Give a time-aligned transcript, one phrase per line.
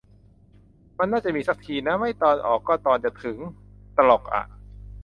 [0.97, 3.37] มันน่าจะมี สักทีนะ ไม่ตอนออกก็ตอนจะถึง
[3.97, 4.43] ตลกอะ